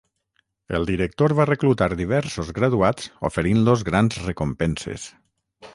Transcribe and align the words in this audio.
El 0.77 0.87
director 0.91 1.35
va 1.39 1.45
reclutar 1.49 1.89
diversos 2.01 2.49
graduats 2.59 3.13
oferint-los 3.31 3.87
grans 3.93 4.21
recompenses. 4.27 5.07